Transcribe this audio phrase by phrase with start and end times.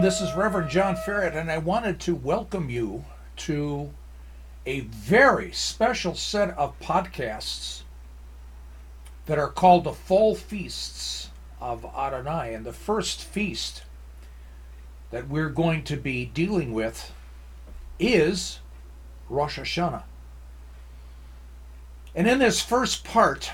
[0.00, 3.04] This is Reverend John Ferret, and I wanted to welcome you
[3.36, 3.90] to
[4.64, 7.82] a very special set of podcasts
[9.26, 11.28] that are called the Fall Feasts
[11.60, 12.54] of Adonai.
[12.54, 13.82] And the first feast
[15.10, 17.12] that we're going to be dealing with
[17.98, 18.60] is
[19.28, 20.04] Rosh Hashanah.
[22.14, 23.50] And in this first part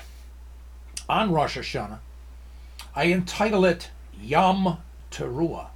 [1.09, 1.99] on Rosh Hashanah,
[2.95, 4.77] I entitle it Yom
[5.11, 5.67] Teruah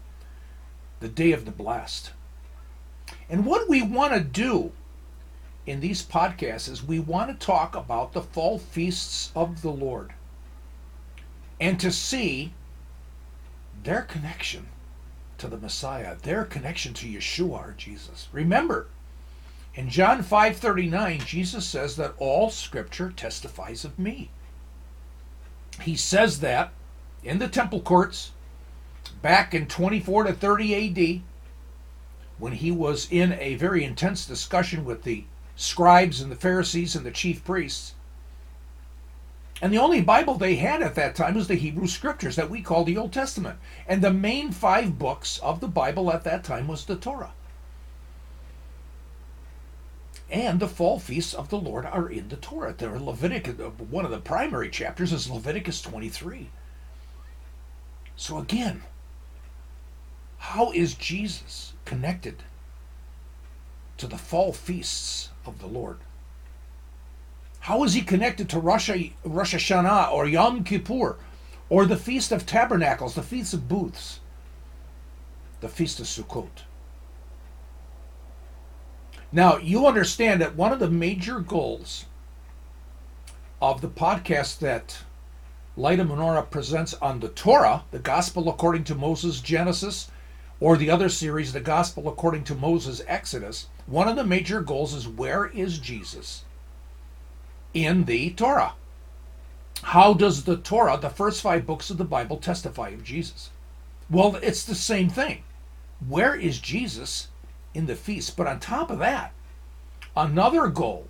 [1.02, 2.12] the day of the blast.
[3.30, 4.72] And what we want to do
[5.66, 10.14] in these podcasts is we want to talk about the fall feasts of the Lord
[11.60, 12.54] and to see
[13.84, 14.68] their connection
[15.38, 18.28] to the Messiah, their connection to Yeshua or Jesus.
[18.32, 18.88] Remember,
[19.74, 24.30] in John 5:39, Jesus says that all scripture testifies of me.
[25.82, 26.74] He says that
[27.24, 28.32] in the temple courts
[29.22, 31.22] back in 24 to 30 AD,
[32.38, 35.24] when he was in a very intense discussion with the
[35.56, 37.94] scribes and the Pharisees and the chief priests.
[39.62, 42.64] And the only Bible they had at that time was the Hebrew Scriptures that we
[42.64, 43.60] call the Old Testament.
[43.88, 47.34] And the main five books of the Bible at that time was the Torah.
[50.32, 52.74] And the fall feasts of the Lord are in the Torah.
[52.76, 56.50] They're Leviticus, one of the primary chapters is Leviticus 23.
[58.16, 58.82] So again,
[60.42, 62.44] how is Jesus connected
[63.98, 66.00] to the fall feasts of the Lord?
[67.60, 68.90] How is he connected to Rosh,
[69.24, 71.18] Rosh Hashanah or Yom Kippur
[71.70, 74.20] or the Feast of Tabernacles, the Feast of Booths,
[75.62, 76.64] the Feast of Sukkot?
[79.32, 82.06] Now, you understand that one of the major goals
[83.62, 85.04] of the podcast that
[85.78, 90.10] Light of Menorah presents on the Torah, the Gospel according to Moses, Genesis,
[90.62, 94.94] or the other series, The Gospel According to Moses Exodus, one of the major goals
[94.94, 96.46] is where is Jesus
[97.74, 98.74] in the Torah?
[99.82, 103.50] How does the Torah, the first five books of the Bible, testify of Jesus?
[104.08, 105.44] Well, it's the same thing.
[106.08, 107.30] Where is Jesus
[107.74, 108.38] in the feast?
[108.38, 109.34] But on top of that,
[110.16, 111.08] another goal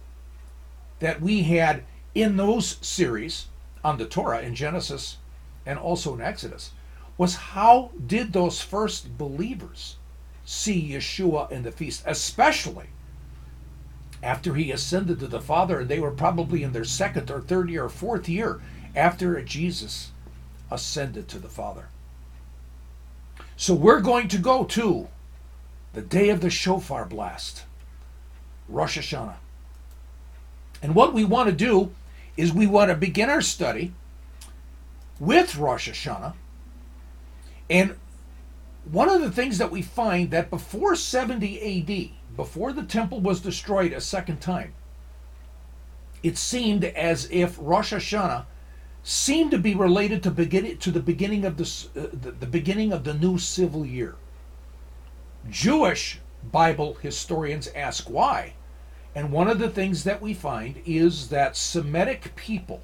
[0.99, 1.83] that we had
[2.15, 3.47] in those series
[3.83, 5.17] on the Torah in Genesis
[5.65, 6.71] and also in Exodus
[7.21, 9.95] was how did those first believers
[10.43, 12.87] see Yeshua in the feast, especially
[14.23, 17.69] after he ascended to the Father, and they were probably in their second or third
[17.69, 18.59] year or fourth year
[18.95, 20.09] after Jesus
[20.71, 21.89] ascended to the Father.
[23.55, 25.07] So we're going to go to
[25.93, 27.65] the day of the shofar blast,
[28.67, 29.35] Rosh Hashanah.
[30.81, 31.91] And what we want to do
[32.35, 33.93] is we want to begin our study
[35.19, 36.33] with Rosh Hashanah
[37.71, 37.95] and
[38.83, 43.39] one of the things that we find that before 70 AD, before the temple was
[43.39, 44.73] destroyed a second time,
[46.21, 48.45] it seemed as if Rosh Hashanah
[49.03, 51.63] seemed to be related to begin to the beginning of the,
[51.95, 54.15] uh, the, the beginning of the new civil year.
[55.49, 56.19] Jewish
[56.51, 58.53] Bible historians ask why,
[59.15, 62.83] and one of the things that we find is that Semitic people,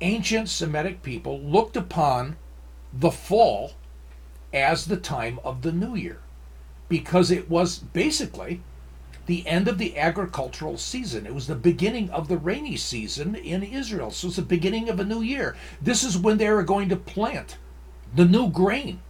[0.00, 2.36] ancient Semitic people, looked upon
[2.98, 3.72] the fall
[4.52, 6.20] as the time of the new year
[6.88, 8.60] because it was basically
[9.26, 11.26] the end of the agricultural season.
[11.26, 14.10] It was the beginning of the rainy season in Israel.
[14.10, 15.56] So it's the beginning of a new year.
[15.80, 17.56] This is when they were going to plant
[18.14, 19.00] the new grain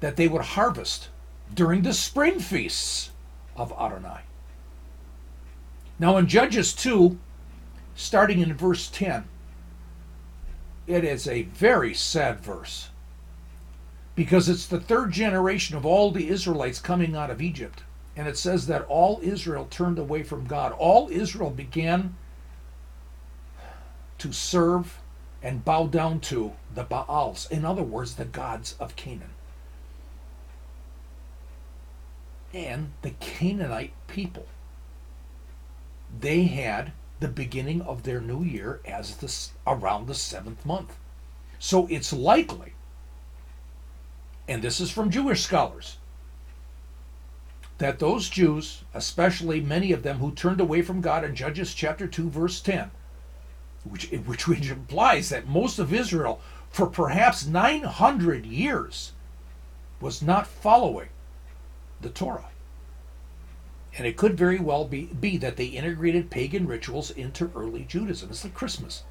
[0.00, 1.08] that they would harvest
[1.54, 3.10] during the spring feasts
[3.54, 4.22] of Adonai.
[5.98, 7.18] Now in Judges 2,
[7.94, 9.24] starting in verse 10,
[10.86, 12.90] it is a very sad verse
[14.14, 17.82] because it's the third generation of all the Israelites coming out of Egypt.
[18.14, 20.72] And it says that all Israel turned away from God.
[20.72, 22.14] All Israel began
[24.18, 24.98] to serve
[25.42, 29.30] and bow down to the Baals, in other words, the gods of Canaan.
[32.54, 34.46] And the Canaanite people.
[36.20, 36.92] They had
[37.22, 40.96] the beginning of their new year as this around the seventh month.
[41.60, 42.74] So it's likely,
[44.48, 45.98] and this is from Jewish scholars,
[47.78, 52.08] that those Jews, especially many of them who turned away from God in Judges chapter
[52.08, 52.90] 2, verse 10,
[53.84, 56.40] which, which, which implies that most of Israel,
[56.70, 59.12] for perhaps 900 years,
[60.00, 61.08] was not following
[62.00, 62.51] the Torah.
[63.96, 68.30] And it could very well be, be that they integrated pagan rituals into early Judaism.
[68.30, 69.02] It's like Christmas.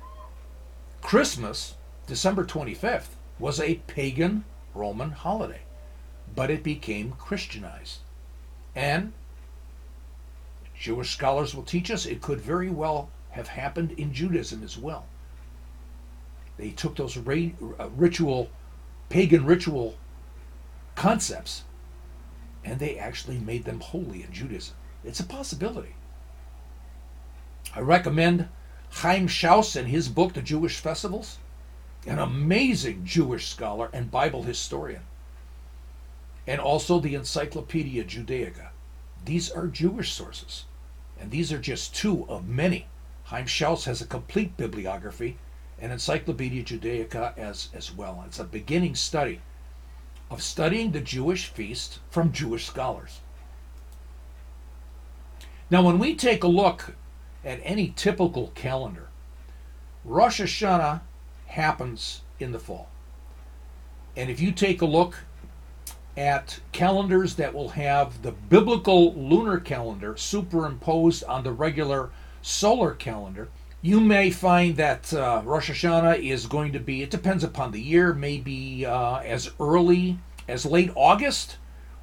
[1.01, 1.75] Christmas,
[2.07, 5.61] December 25th, was a pagan Roman holiday.
[6.33, 7.99] but it became Christianized.
[8.75, 9.11] And
[10.79, 15.05] Jewish scholars will teach us it could very well have happened in Judaism as well.
[16.57, 18.49] They took those uh, ritual,
[19.09, 19.97] pagan ritual
[20.95, 21.63] concepts
[22.63, 24.75] and they actually made them holy in Judaism.
[25.03, 25.95] It's a possibility.
[27.75, 28.49] I recommend
[28.91, 31.39] Chaim Schauss and his book, The Jewish Festivals,
[32.05, 35.03] an amazing Jewish scholar and Bible historian,
[36.45, 38.69] and also the Encyclopedia Judaica.
[39.23, 40.65] These are Jewish sources,
[41.19, 42.87] and these are just two of many.
[43.25, 45.37] Chaim Schauss has a complete bibliography,
[45.79, 48.23] and Encyclopedia Judaica as, as well.
[48.27, 49.41] It's a beginning study
[50.31, 53.19] of studying the Jewish feast from Jewish scholars.
[55.69, 56.95] Now, when we take a look
[57.43, 59.09] at any typical calendar,
[60.05, 61.01] Rosh Hashanah
[61.47, 62.89] happens in the fall.
[64.15, 65.15] And if you take a look
[66.17, 72.09] at calendars that will have the biblical lunar calendar superimposed on the regular
[72.41, 73.49] solar calendar,
[73.81, 77.81] you may find that uh, Rosh Hashanah is going to be, it depends upon the
[77.81, 81.57] year, maybe uh, as early as late August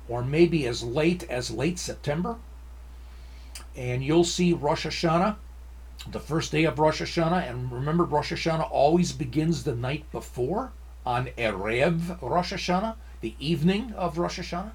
[0.09, 2.37] or maybe as late as late September.
[3.77, 5.37] And you'll see Rosh Hashanah,
[6.11, 7.49] the first day of Rosh Hashanah.
[7.49, 10.73] And remember, Rosh Hashanah always begins the night before
[11.07, 14.73] on Erev Rosh Hashanah, the evening of Rosh Hashanah.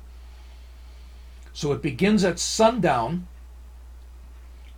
[1.52, 3.28] So it begins at sundown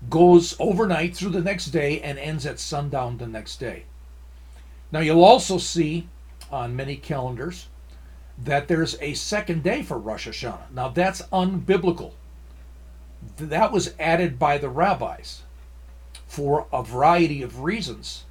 [0.10, 3.86] goes overnight through the next day and ends at sundown the next day.
[4.92, 6.08] Now, you'll also see
[6.52, 7.68] on many calendars
[8.38, 10.72] that there's a second day for Rosh Hashanah.
[10.72, 12.14] Now, that's unbiblical.
[13.38, 15.42] That was added by the rabbis
[16.28, 18.26] for a variety of reasons.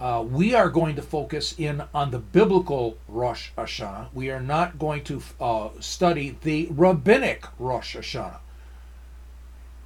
[0.00, 4.08] Uh, we are going to focus in on the biblical Rosh Hashanah.
[4.12, 8.38] We are not going to uh, study the rabbinic Rosh Hashanah.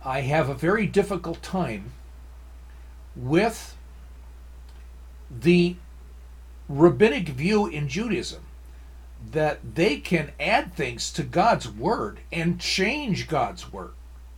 [0.05, 1.93] I have a very difficult time
[3.15, 3.77] with
[5.31, 5.77] the
[6.69, 8.43] rabbinic view in Judaism
[9.31, 13.93] that they can add things to God's word and change God's word,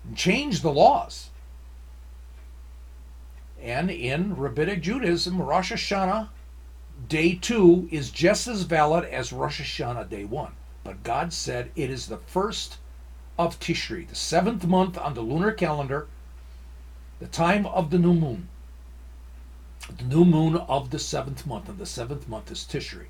[0.06, 1.31] and change the laws.
[3.62, 6.28] And in rabbinic Judaism, Rosh Hashanah
[7.08, 10.52] day two is just as valid as Rosh Hashanah day one.
[10.82, 12.76] But God said it is the first
[13.39, 16.07] of Tishri, the seventh month on the lunar calendar,
[17.19, 18.49] the time of the new moon.
[19.99, 23.07] The new moon of the seventh month, and the seventh month is Tishri.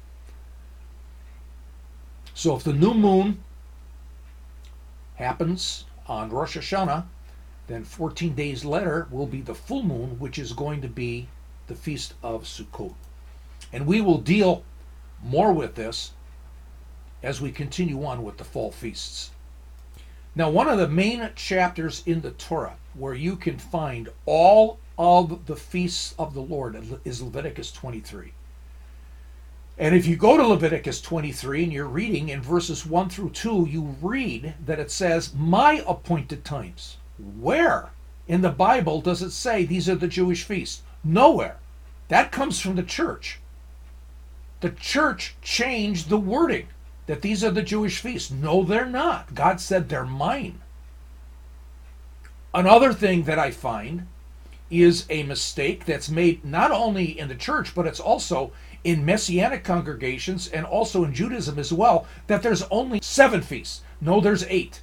[2.35, 3.45] So if the new moon
[5.17, 7.05] happens on Rosh Hashanah,
[7.67, 11.29] then 14 days later will be the full moon, which is going to be
[11.67, 12.95] the Feast of Sukkot.
[13.73, 14.65] And we will deal
[15.23, 16.13] more with this
[17.23, 19.31] as we continue on with the fall feasts.
[20.37, 25.47] Now, one of the main chapters in the Torah where you can find all of
[25.47, 28.33] the feasts of the Lord is Leviticus 23.
[29.79, 33.69] And if you go to Leviticus 23 and you're reading in verses 1 through 2,
[33.71, 36.97] you read that it says, My appointed times.
[37.19, 37.91] Where
[38.27, 40.83] in the Bible does it say these are the Jewish feasts?
[41.03, 41.59] Nowhere.
[42.09, 43.41] That comes from the church.
[44.61, 46.69] The church changed the wording
[47.07, 48.31] that these are the Jewish feasts.
[48.31, 49.35] No, they're not.
[49.35, 50.61] God said they're mine.
[52.53, 54.07] Another thing that I find
[54.71, 58.53] is a mistake that's made not only in the church, but it's also
[58.85, 63.83] in Messianic congregations and also in Judaism as well, that there's only seven feasts.
[64.01, 64.83] No, there's eight.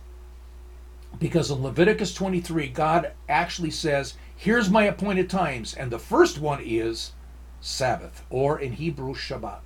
[1.19, 5.73] Because in Leviticus 23, God actually says, Here's my appointed times.
[5.73, 7.11] And the first one is
[7.59, 9.59] Sabbath, or in Hebrew, Shabbat.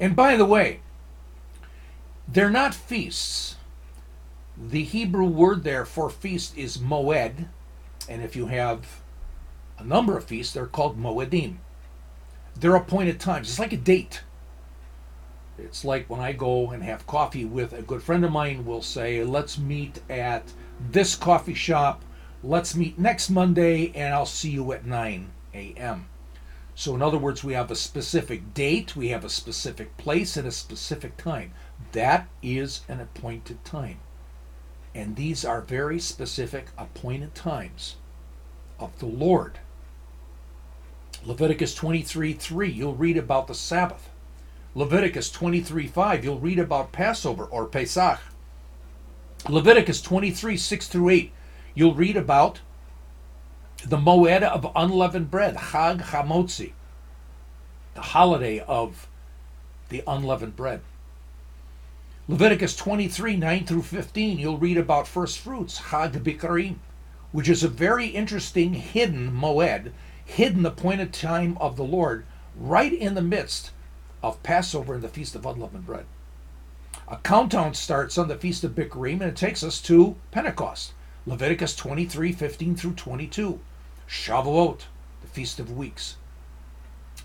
[0.00, 0.80] And by the way,
[2.28, 3.56] they're not feasts.
[4.56, 7.48] The Hebrew word there for feast is moed,
[8.08, 9.00] and if you have
[9.78, 11.56] a number of feasts, they're called moedim.
[12.54, 13.48] They're appointed times.
[13.48, 14.22] It's like a date.
[15.58, 18.82] It's like when I go and have coffee with a good friend of mine, we'll
[18.82, 20.52] say, let's meet at
[20.90, 22.02] this coffee shop.
[22.42, 26.06] Let's meet next Monday, and I'll see you at 9 a.m.
[26.74, 30.48] So, in other words, we have a specific date, we have a specific place, and
[30.48, 31.52] a specific time.
[31.90, 33.98] That is an appointed time.
[34.94, 37.96] And these are very specific appointed times
[38.78, 39.58] of the Lord.
[41.24, 44.10] Leviticus 23 3, you'll read about the Sabbath.
[44.74, 48.20] Leviticus 23 5, you'll read about Passover or Pesach.
[49.48, 51.32] Leviticus 23 6 through 8,
[51.74, 52.60] you'll read about
[53.84, 56.72] the Moed of unleavened bread, Chag Hamotzi,
[57.94, 59.08] the holiday of
[59.88, 60.80] the unleavened bread.
[62.28, 66.76] Leviticus 23, 9 through 15, you'll read about first fruits, Chag Bikurim,
[67.32, 69.90] which is a very interesting hidden moed,
[70.24, 72.24] hidden appointed time of the Lord,
[72.56, 73.72] right in the midst
[74.22, 76.06] of Passover and the Feast of Unleavened Bread.
[77.08, 80.92] A countdown starts on the Feast of Bikurim and it takes us to Pentecost.
[81.26, 83.58] Leviticus 23, 15 through 22.
[84.08, 84.82] Shavuot,
[85.22, 86.16] the Feast of Weeks.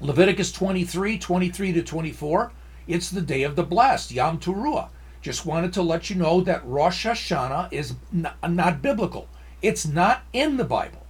[0.01, 2.51] Leviticus 23, 23 to 24,
[2.87, 4.89] it's the day of the blessed, Yom Teruah.
[5.21, 9.27] Just wanted to let you know that Rosh Hashanah is not, biblical.
[9.61, 11.05] It's not in the Bible.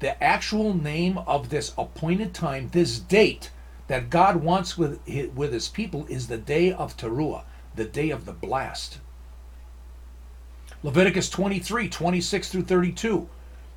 [0.00, 3.50] The actual name of this appointed time, this date
[3.86, 4.98] that God wants with,
[5.34, 7.44] with his people, is the day of Teruah,
[7.76, 8.98] the day of the blast.
[10.82, 13.28] Leviticus 23, 26 through 32.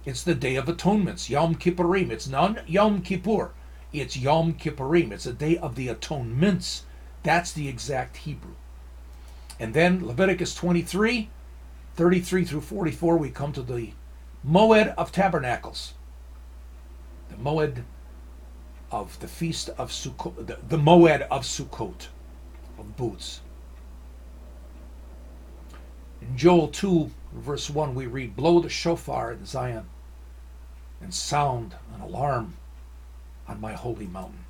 [0.06, 2.10] It's the Day of Atonements, Yom Kippurim.
[2.10, 3.52] It's not Yom Kippur,
[3.92, 5.12] it's Yom Kippurim.
[5.12, 6.84] It's a day of the atonements.
[7.26, 8.54] That's the exact Hebrew.
[9.60, 11.28] And then Leviticus 23,
[11.96, 13.94] 33 through 44, we come to the
[14.48, 15.96] Moed of Tabernacles.
[17.30, 17.82] The Moed
[18.92, 22.10] of the Feast of Sukkot, the, the Moed of Sukkot,
[22.78, 23.42] of booths.
[26.22, 29.88] In Joel 2, verse 1, we read, Blow the shofar in Zion
[31.02, 32.54] and sound an alarm
[33.48, 34.45] on my holy mountain.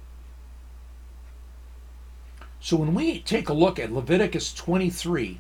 [2.66, 5.40] So when we take a look at Leviticus 23,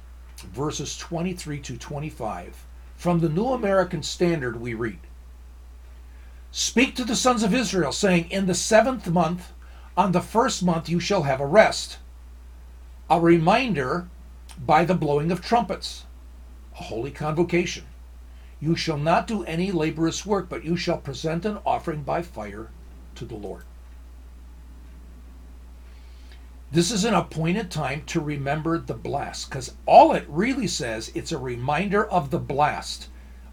[0.53, 2.67] verses 23 to 25,
[2.97, 4.99] from the New American Standard, we read
[6.51, 9.53] Speak to the sons of Israel, saying, In the seventh month,
[9.97, 11.97] on the first month, you shall have a rest,
[13.09, 14.07] a reminder
[14.63, 16.03] by the blowing of trumpets,
[16.79, 17.85] a holy convocation.
[18.59, 22.69] You shall not do any laborious work, but you shall present an offering by fire
[23.15, 23.63] to the Lord.
[26.71, 31.31] This is an appointed time to remember the blast because all it really says it's
[31.31, 33.07] a reminder of the blast,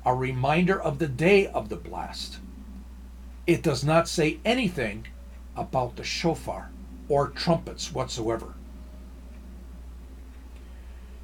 [0.04, 2.38] a reminder of the day of the blast.
[3.47, 5.07] It does not say anything
[5.54, 6.71] about the shofar
[7.09, 8.54] or trumpets whatsoever.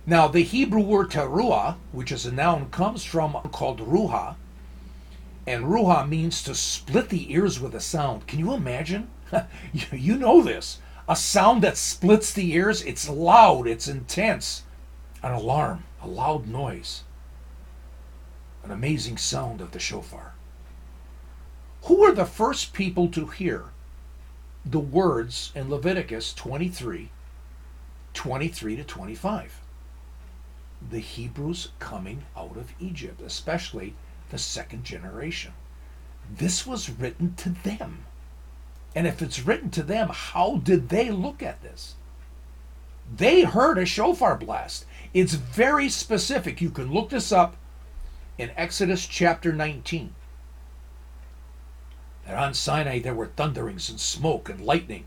[0.05, 4.37] Now, the Hebrew word teruah, which is a noun, comes from called ruha,
[5.47, 8.27] and ruha means to split the ears with a sound.
[8.27, 9.09] Can you imagine?
[9.93, 12.83] you know this a sound that splits the ears.
[12.83, 14.65] It's loud, it's intense.
[15.23, 17.03] An alarm, a loud noise,
[18.63, 20.35] an amazing sound of the shofar.
[21.85, 23.65] Who were the first people to hear
[24.65, 27.11] the words in Leviticus 23
[28.13, 29.61] 23 to 25?
[30.91, 33.95] The Hebrews coming out of Egypt, especially
[34.31, 35.53] the second generation.
[36.31, 38.05] This was written to them.
[38.95, 41.95] And if it's written to them, how did they look at this?
[43.15, 44.85] They heard a shofar blast.
[45.15, 46.61] It's very specific.
[46.61, 47.57] You can look this up
[48.37, 50.15] in Exodus chapter 19.
[52.27, 55.07] That on Sinai there were thunderings and smoke and lightning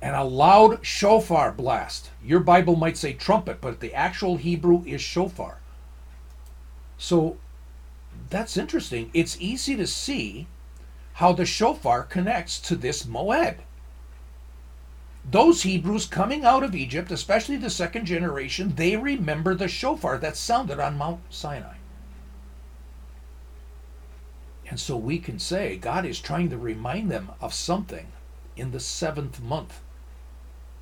[0.00, 2.10] and a loud shofar blast.
[2.22, 5.58] Your Bible might say trumpet, but the actual Hebrew is shofar.
[6.96, 7.36] So
[8.30, 9.10] that's interesting.
[9.12, 10.46] It's easy to see
[11.18, 13.56] how the shofar connects to this moed.
[15.28, 20.36] Those Hebrews coming out of Egypt, especially the second generation, they remember the shofar that
[20.36, 21.74] sounded on Mount Sinai.
[24.70, 28.06] And so we can say God is trying to remind them of something
[28.56, 29.80] in the seventh month.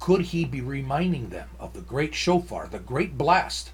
[0.00, 3.71] Could he be reminding them of the great shofar, the great blast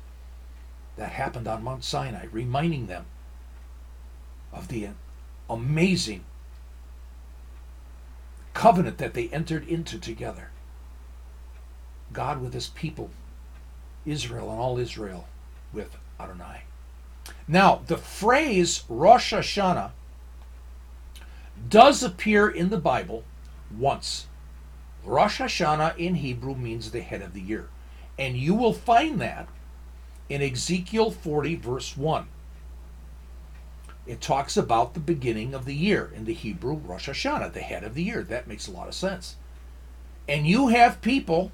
[0.94, 3.06] that happened on Mount Sinai, reminding them
[4.52, 4.90] of the
[5.50, 6.24] amazing
[8.54, 10.50] covenant that they entered into together.
[12.12, 13.10] God with his people,
[14.04, 15.26] Israel and all Israel
[15.72, 16.62] with Adonai.
[17.48, 19.92] Now, the phrase Rosh Hashanah
[21.68, 23.24] does appear in the Bible
[23.76, 24.26] once.
[25.04, 27.68] Rosh Hashanah in Hebrew means the head of the year.
[28.18, 29.48] And you will find that
[30.28, 32.26] in Ezekiel 40, verse 1.
[34.06, 37.84] It talks about the beginning of the year in the Hebrew Rosh Hashanah, the head
[37.84, 38.22] of the year.
[38.22, 39.36] That makes a lot of sense.
[40.28, 41.52] And you have people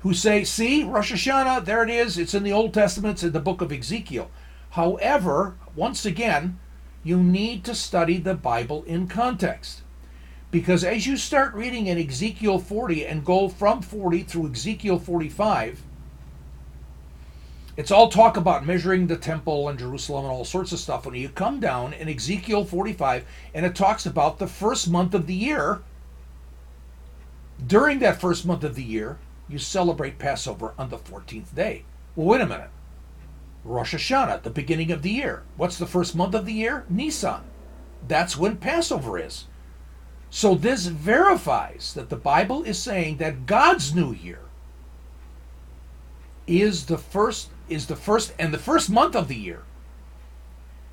[0.00, 2.16] who say, see, Rosh Hashanah, there it is.
[2.16, 4.30] It's in the Old Testament, it's in the book of Ezekiel.
[4.70, 6.58] However, once again,
[7.02, 9.82] you need to study the Bible in context.
[10.50, 15.82] Because as you start reading in Ezekiel 40 and go from 40 through Ezekiel 45,
[17.78, 21.06] it's all talk about measuring the temple and Jerusalem and all sorts of stuff.
[21.06, 25.28] When you come down in Ezekiel 45 and it talks about the first month of
[25.28, 25.82] the year,
[27.64, 29.18] during that first month of the year,
[29.48, 31.84] you celebrate Passover on the 14th day.
[32.16, 32.70] Well, wait a minute.
[33.62, 35.44] Rosh Hashanah, the beginning of the year.
[35.56, 36.84] What's the first month of the year?
[36.88, 37.42] Nisan.
[38.08, 39.44] That's when Passover is.
[40.30, 44.47] So this verifies that the Bible is saying that God's new year
[46.48, 49.62] is the first is the first and the first month of the year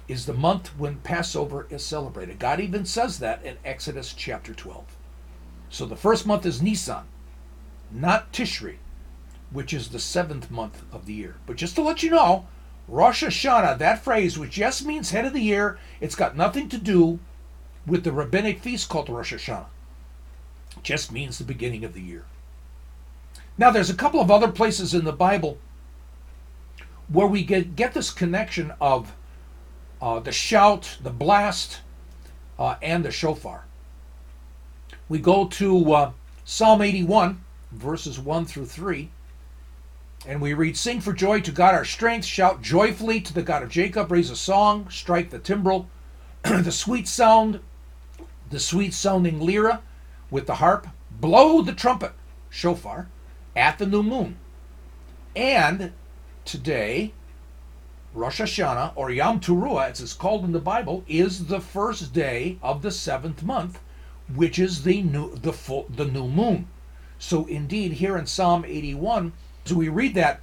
[0.08, 2.38] is the month when Passover is celebrated.
[2.38, 4.84] God even says that in Exodus chapter 12.
[5.70, 7.06] So the first month is Nisan,
[7.92, 8.76] not Tishri,
[9.50, 11.38] which is the seventh month of the year.
[11.48, 12.46] But just to let you know,
[12.88, 16.78] Rosh Hashanah, that phrase, which just means head of the year, it's got nothing to
[16.78, 17.20] do
[17.88, 19.66] with the rabbinic feast called Rosh Hashanah.
[20.78, 22.26] It just means the beginning of the year.
[23.58, 25.58] Now, there's a couple of other places in the Bible
[27.08, 29.14] where we get, get this connection of
[30.02, 31.82] uh, the shout, the blast,
[32.60, 33.66] uh, and the shofar.
[35.08, 36.12] We go to uh,
[36.44, 39.10] Psalm 81, verses 1 through 3,
[40.28, 43.64] and we read Sing for joy to God our strength, shout joyfully to the God
[43.64, 45.88] of Jacob, raise a song, strike the timbrel,
[46.44, 47.60] the sweet sound,
[48.50, 49.82] the sweet sounding lyra
[50.30, 52.14] with the harp, blow the trumpet,
[52.50, 53.08] shofar,
[53.56, 54.38] at the new moon.
[55.36, 55.94] And
[56.44, 57.14] today,
[58.14, 62.58] Rosh Hashanah, or Yom Teruah, as it's called in the Bible, is the first day
[62.62, 63.80] of the seventh month,
[64.34, 66.68] which is the new the full the new moon.
[67.20, 69.34] So indeed, here in Psalm 81,
[69.66, 70.42] as we read that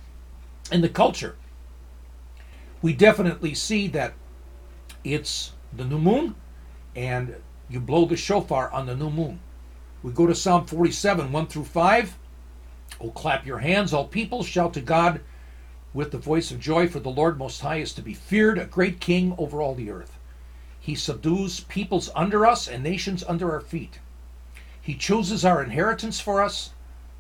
[0.71, 1.37] in the culture,
[2.83, 4.15] we definitely see that
[5.05, 6.35] it's the new moon,
[6.95, 7.37] and
[7.69, 9.41] you blow the shofar on the new moon.
[10.03, 12.19] We go to Psalm 47, 1 through 5.
[13.01, 15.21] Oh, clap your hands, all people, shout to God
[15.95, 18.65] with the voice of joy, for the Lord Most High is to be feared, a
[18.65, 20.19] great king over all the earth.
[20.81, 24.01] He subdues peoples under us and nations under our feet.
[24.81, 26.71] He chooses our inheritance for us,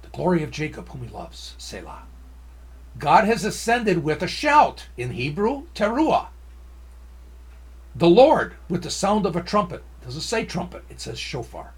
[0.02, 1.54] the glory of Jacob, whom he loves.
[1.58, 2.02] Selah.
[2.98, 6.28] God has ascended with a shout, in Hebrew, teruah.
[7.94, 9.82] The Lord with the sound of a trumpet.
[10.00, 11.72] It doesn't say trumpet, it says shofar.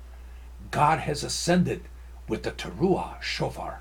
[0.70, 1.82] God has ascended
[2.28, 3.80] with the teruah, shofar.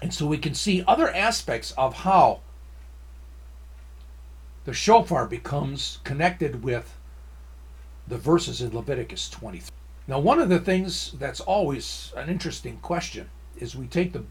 [0.00, 2.40] And so we can see other aspects of how
[4.64, 6.96] the shofar becomes connected with
[8.06, 9.70] the verses in Leviticus 23.
[10.06, 14.24] Now, one of the things that's always an interesting question is we take the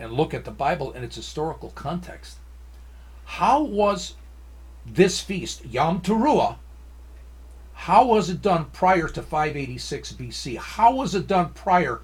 [0.00, 2.38] and look at the Bible in its historical context.
[3.24, 4.14] How was
[4.86, 6.56] this feast, Yom Teruah,
[7.74, 10.56] how was it done prior to 586 BC?
[10.56, 12.00] How was it done prior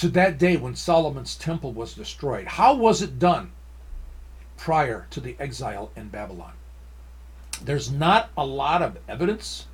[0.00, 2.46] to that day when Solomon's temple was destroyed.
[2.46, 3.52] How was it done
[4.56, 6.54] prior to the exile in Babylon?
[7.62, 9.66] There's not a lot of evidence,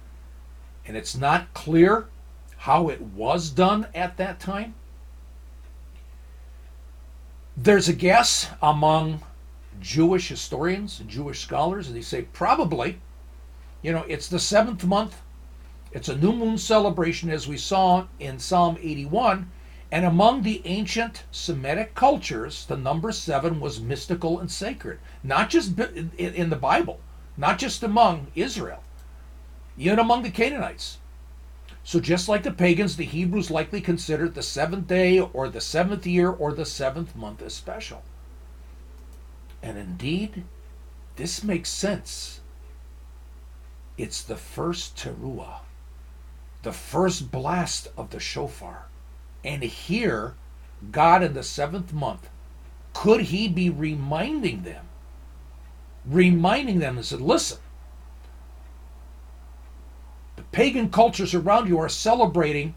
[0.85, 2.09] and it's not clear
[2.57, 4.75] how it was done at that time.
[7.57, 9.23] There's a guess among
[9.81, 12.99] Jewish historians and Jewish scholars, and they say probably,
[13.81, 15.23] you know, it's the seventh month.
[15.93, 19.53] It's a new moon celebration, as we saw in Psalm 81,
[19.93, 25.79] and among the ancient Semitic cultures, the number seven was mystical and sacred, not just
[25.79, 26.99] in the Bible,
[27.37, 28.83] not just among Israel,
[29.79, 30.99] even among the Canaanites.
[31.85, 36.05] So, just like the pagans, the Hebrews likely considered the seventh day or the seventh
[36.05, 38.03] year or the seventh month as special.
[39.63, 40.43] And indeed,
[41.15, 42.41] this makes sense.
[43.97, 45.61] It's the first teruah,
[46.63, 48.87] the first blast of the shofar
[49.45, 50.35] and here,
[50.91, 52.29] God in the seventh month,
[52.93, 54.87] could he be reminding them?
[56.05, 57.59] Reminding them and said, listen,
[60.37, 62.75] the pagan cultures around you are celebrating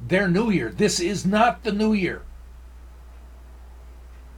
[0.00, 0.70] their new year.
[0.70, 2.22] This is not the new year.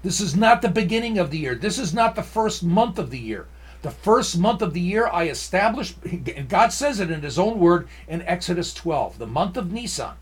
[0.02, 1.54] This is not the beginning of the year.
[1.54, 3.46] This is not the first month of the year.
[3.82, 7.58] The first month of the year I established, and God says it in His own
[7.58, 10.16] word in Exodus 12, the month of Nisan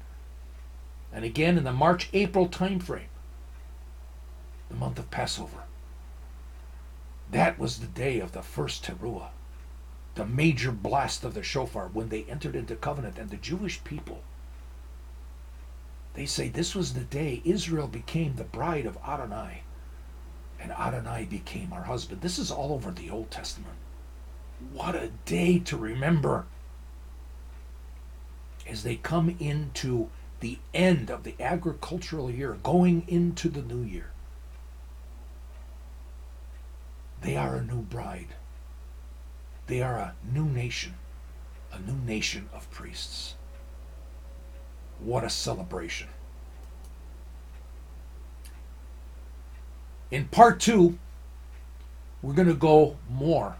[1.17, 3.09] and again in the March April timeframe,
[4.69, 5.63] the month of Passover.
[7.31, 9.31] That was the day of the first Teruah,
[10.15, 13.17] the major blast of the shofar when they entered into covenant.
[13.19, 14.21] And the Jewish people,
[16.13, 19.63] they say this was the day Israel became the bride of Adonai,
[20.61, 22.21] and Adonai became our husband.
[22.21, 23.77] This is all over the Old Testament.
[24.71, 26.45] What a day to remember
[28.69, 30.11] as they come into
[30.47, 34.13] the end of the agricultural year, going into the new year.
[37.21, 38.29] They are a new bride.
[39.67, 40.95] They are a new nation,
[41.73, 43.35] a new nation of priests.
[45.01, 46.07] What a celebration.
[50.13, 50.97] In part two,
[52.23, 53.57] we're going to go more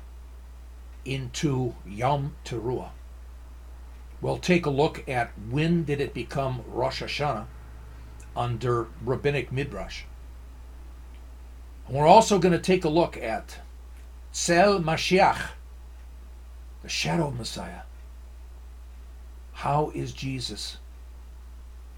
[1.05, 2.91] into Yom Teruah.
[4.21, 7.47] We'll take a look at when did it become Rosh Hashanah
[8.35, 10.05] under rabbinic midrash.
[11.87, 13.61] And we're also going to take a look at
[14.33, 15.51] Tzel Mashiach,
[16.83, 17.83] the shadow of Messiah.
[19.53, 20.77] How is Jesus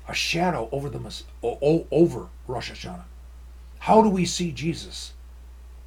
[0.07, 3.05] a shadow over the over Rosh Hashanah?
[3.81, 5.13] How do we see Jesus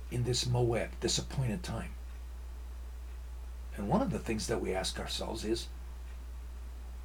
[0.09, 1.91] in this Moed, this appointed time?
[3.77, 5.67] And one of the things that we ask ourselves is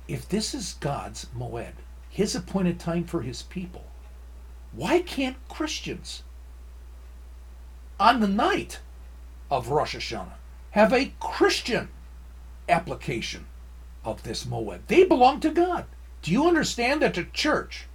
[0.08, 1.72] if this is God's Moed,
[2.08, 3.84] his appointed time for his people,
[4.72, 6.22] why can't Christians
[7.98, 8.80] on the night
[9.50, 10.34] of Rosh Hashanah
[10.72, 11.88] have a Christian
[12.68, 13.46] application
[14.04, 14.80] of this Moed?
[14.86, 15.86] They belong to God.
[16.22, 17.86] Do you understand that the church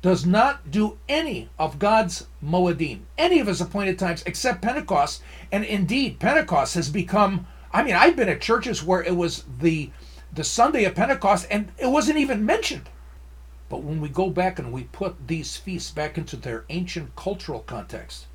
[0.00, 5.22] does not do any of God's Moedim, any of his appointed times except Pentecost?
[5.50, 9.90] And indeed, Pentecost has become I mean, I've been at churches where it was the
[10.32, 12.88] the Sunday of Pentecost and it wasn't even mentioned.
[13.68, 17.60] But when we go back and we put these feasts back into their ancient cultural
[17.60, 18.26] context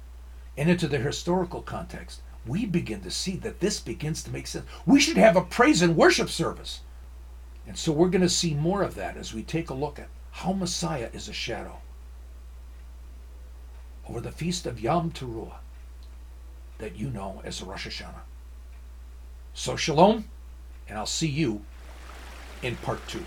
[0.57, 4.65] and into their historical context, we begin to see that this begins to make sense.
[4.85, 6.81] We should have a praise and worship service.
[7.65, 10.09] And so we're going to see more of that as we take a look at
[10.31, 11.79] how Messiah is a shadow
[14.07, 15.57] over the feast of Yom Teruah
[16.79, 18.23] that you know as Rosh Hashanah.
[19.53, 20.25] So, shalom,
[20.89, 21.63] and I'll see you
[22.63, 23.23] in part two.